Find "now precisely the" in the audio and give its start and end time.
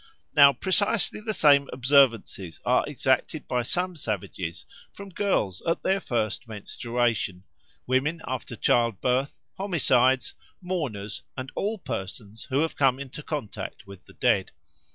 0.35-1.31